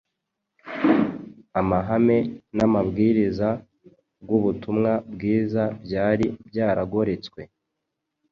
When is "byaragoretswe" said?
6.47-7.41